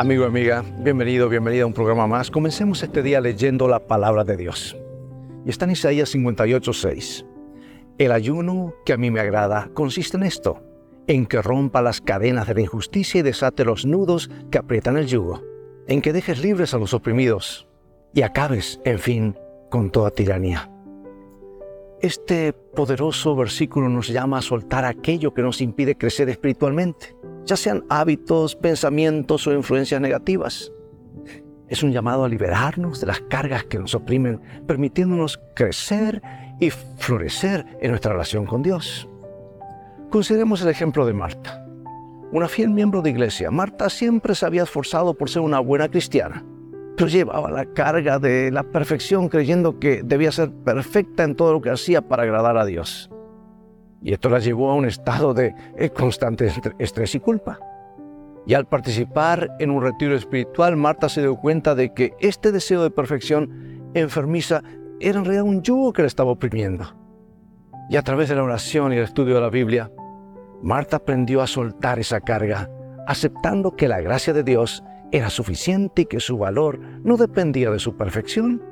Amigo, 0.00 0.24
amiga, 0.24 0.64
bienvenido, 0.78 1.28
bienvenida 1.28 1.64
a 1.64 1.66
un 1.66 1.74
programa 1.74 2.06
más. 2.06 2.30
Comencemos 2.30 2.82
este 2.82 3.02
día 3.02 3.20
leyendo 3.20 3.68
la 3.68 3.86
palabra 3.86 4.24
de 4.24 4.38
Dios. 4.38 4.74
Y 5.44 5.50
está 5.50 5.66
en 5.66 5.72
Isaías 5.72 6.08
58, 6.08 6.72
6. 6.72 7.26
El 7.98 8.12
ayuno 8.12 8.72
que 8.86 8.94
a 8.94 8.96
mí 8.96 9.10
me 9.10 9.20
agrada 9.20 9.68
consiste 9.74 10.16
en 10.16 10.22
esto, 10.22 10.62
en 11.06 11.26
que 11.26 11.42
rompa 11.42 11.82
las 11.82 12.00
cadenas 12.00 12.46
de 12.46 12.54
la 12.54 12.62
injusticia 12.62 13.18
y 13.18 13.22
desate 13.22 13.66
los 13.66 13.84
nudos 13.84 14.30
que 14.50 14.56
aprietan 14.56 14.96
el 14.96 15.06
yugo, 15.06 15.42
en 15.86 16.00
que 16.00 16.14
dejes 16.14 16.42
libres 16.42 16.72
a 16.72 16.78
los 16.78 16.94
oprimidos 16.94 17.68
y 18.14 18.22
acabes, 18.22 18.80
en 18.86 19.00
fin, 19.00 19.38
con 19.68 19.90
toda 19.90 20.10
tiranía. 20.12 20.70
Este 22.00 22.54
poderoso 22.54 23.36
versículo 23.36 23.90
nos 23.90 24.08
llama 24.08 24.38
a 24.38 24.42
soltar 24.42 24.86
aquello 24.86 25.34
que 25.34 25.42
nos 25.42 25.60
impide 25.60 25.98
crecer 25.98 26.30
espiritualmente 26.30 27.14
ya 27.50 27.56
sean 27.56 27.84
hábitos, 27.88 28.54
pensamientos 28.54 29.44
o 29.46 29.52
influencias 29.52 30.00
negativas. 30.00 30.72
Es 31.68 31.82
un 31.82 31.90
llamado 31.92 32.24
a 32.24 32.28
liberarnos 32.28 33.00
de 33.00 33.08
las 33.08 33.20
cargas 33.22 33.64
que 33.64 33.78
nos 33.78 33.94
oprimen, 33.94 34.40
permitiéndonos 34.68 35.40
crecer 35.54 36.22
y 36.60 36.70
florecer 36.70 37.66
en 37.80 37.90
nuestra 37.90 38.12
relación 38.12 38.46
con 38.46 38.62
Dios. 38.62 39.08
Consideremos 40.10 40.62
el 40.62 40.68
ejemplo 40.68 41.04
de 41.06 41.12
Marta. 41.12 41.66
Una 42.30 42.46
fiel 42.46 42.70
miembro 42.70 43.02
de 43.02 43.10
iglesia, 43.10 43.50
Marta 43.50 43.90
siempre 43.90 44.36
se 44.36 44.46
había 44.46 44.62
esforzado 44.62 45.14
por 45.14 45.28
ser 45.28 45.42
una 45.42 45.58
buena 45.58 45.88
cristiana, 45.88 46.44
pero 46.96 47.08
llevaba 47.08 47.50
la 47.50 47.66
carga 47.66 48.20
de 48.20 48.52
la 48.52 48.62
perfección 48.62 49.28
creyendo 49.28 49.80
que 49.80 50.02
debía 50.04 50.30
ser 50.30 50.52
perfecta 50.52 51.24
en 51.24 51.34
todo 51.34 51.52
lo 51.54 51.60
que 51.60 51.70
hacía 51.70 52.02
para 52.02 52.22
agradar 52.22 52.56
a 52.56 52.64
Dios. 52.64 53.10
Y 54.02 54.12
esto 54.12 54.30
la 54.30 54.38
llevó 54.38 54.70
a 54.70 54.74
un 54.74 54.86
estado 54.86 55.34
de 55.34 55.54
eh, 55.76 55.90
constante 55.90 56.50
estrés 56.78 57.14
y 57.14 57.20
culpa. 57.20 57.58
Y 58.46 58.54
al 58.54 58.66
participar 58.66 59.50
en 59.58 59.70
un 59.70 59.82
retiro 59.82 60.14
espiritual, 60.14 60.76
Marta 60.76 61.08
se 61.08 61.20
dio 61.20 61.36
cuenta 61.36 61.74
de 61.74 61.92
que 61.92 62.14
este 62.20 62.52
deseo 62.52 62.82
de 62.82 62.90
perfección 62.90 63.90
enfermiza 63.94 64.62
era 64.98 65.18
en 65.18 65.24
realidad 65.24 65.44
un 65.44 65.62
yugo 65.62 65.92
que 65.92 66.02
le 66.02 66.08
estaba 66.08 66.30
oprimiendo. 66.30 66.96
Y 67.90 67.96
a 67.96 68.02
través 68.02 68.28
de 68.28 68.36
la 68.36 68.42
oración 68.42 68.92
y 68.92 68.96
el 68.96 69.04
estudio 69.04 69.34
de 69.34 69.40
la 69.40 69.50
Biblia, 69.50 69.90
Marta 70.62 70.96
aprendió 70.96 71.42
a 71.42 71.46
soltar 71.46 71.98
esa 71.98 72.20
carga, 72.20 72.70
aceptando 73.06 73.76
que 73.76 73.88
la 73.88 74.00
gracia 74.00 74.32
de 74.32 74.44
Dios 74.44 74.84
era 75.12 75.30
suficiente 75.30 76.02
y 76.02 76.06
que 76.06 76.20
su 76.20 76.38
valor 76.38 76.78
no 77.02 77.16
dependía 77.16 77.70
de 77.70 77.78
su 77.78 77.96
perfección, 77.96 78.62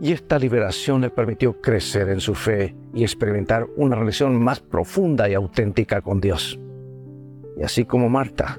y 0.00 0.12
esta 0.12 0.38
liberación 0.38 1.00
le 1.00 1.10
permitió 1.10 1.60
crecer 1.60 2.08
en 2.08 2.20
su 2.20 2.34
fe 2.34 2.74
y 2.94 3.02
experimentar 3.02 3.66
una 3.76 3.96
relación 3.96 4.36
más 4.36 4.60
profunda 4.60 5.28
y 5.28 5.34
auténtica 5.34 6.00
con 6.00 6.20
Dios. 6.20 6.58
Y 7.56 7.62
así 7.62 7.84
como 7.84 8.08
Marta, 8.08 8.58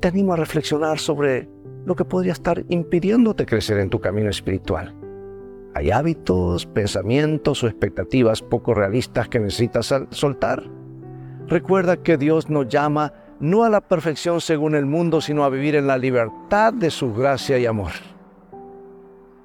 te 0.00 0.08
animo 0.08 0.32
a 0.32 0.36
reflexionar 0.36 0.98
sobre 0.98 1.48
lo 1.84 1.94
que 1.94 2.04
podría 2.04 2.32
estar 2.32 2.64
impidiéndote 2.68 3.46
crecer 3.46 3.78
en 3.78 3.90
tu 3.90 4.00
camino 4.00 4.30
espiritual. 4.30 4.94
¿Hay 5.74 5.90
hábitos, 5.90 6.66
pensamientos 6.66 7.62
o 7.62 7.66
expectativas 7.66 8.42
poco 8.42 8.74
realistas 8.74 9.28
que 9.28 9.40
necesitas 9.40 9.94
soltar? 10.10 10.64
Recuerda 11.46 11.96
que 11.96 12.18
Dios 12.18 12.50
nos 12.50 12.68
llama 12.68 13.12
no 13.40 13.64
a 13.64 13.70
la 13.70 13.80
perfección 13.80 14.40
según 14.40 14.74
el 14.74 14.86
mundo, 14.86 15.20
sino 15.20 15.44
a 15.44 15.48
vivir 15.48 15.74
en 15.74 15.86
la 15.86 15.98
libertad 15.98 16.72
de 16.72 16.90
su 16.90 17.12
gracia 17.14 17.58
y 17.58 17.66
amor. 17.66 17.90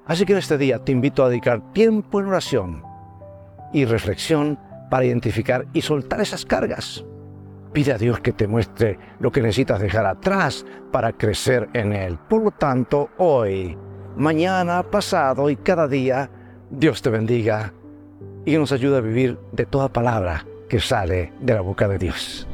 Así 0.08 0.24
que 0.24 0.32
en 0.32 0.38
este 0.38 0.56
día 0.56 0.78
te 0.78 0.90
invito 0.90 1.22
a 1.22 1.28
dedicar 1.28 1.72
tiempo 1.74 2.18
en 2.18 2.26
oración 2.26 2.82
y 3.74 3.84
reflexión 3.84 4.58
para 4.90 5.04
identificar 5.04 5.66
y 5.74 5.82
soltar 5.82 6.22
esas 6.22 6.46
cargas. 6.46 7.04
Pide 7.74 7.92
a 7.92 7.98
Dios 7.98 8.18
que 8.20 8.32
te 8.32 8.48
muestre 8.48 8.98
lo 9.20 9.30
que 9.30 9.42
necesitas 9.42 9.80
dejar 9.80 10.06
atrás 10.06 10.64
para 10.90 11.12
crecer 11.12 11.68
en 11.74 11.92
Él. 11.92 12.18
Por 12.26 12.42
lo 12.42 12.50
tanto, 12.50 13.10
hoy, 13.18 13.76
mañana, 14.16 14.82
pasado 14.82 15.50
y 15.50 15.56
cada 15.56 15.86
día, 15.86 16.30
Dios 16.70 17.02
te 17.02 17.10
bendiga 17.10 17.74
y 18.46 18.56
nos 18.56 18.72
ayude 18.72 18.96
a 18.96 19.02
vivir 19.02 19.38
de 19.52 19.66
toda 19.66 19.92
palabra 19.92 20.46
que 20.70 20.80
sale 20.80 21.34
de 21.40 21.52
la 21.52 21.60
boca 21.60 21.86
de 21.86 21.98
Dios. 21.98 22.48